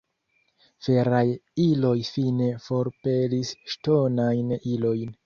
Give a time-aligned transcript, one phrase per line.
[0.85, 1.27] Feraj
[1.63, 5.15] iloj fine forpelis ŝtonajn ilojn.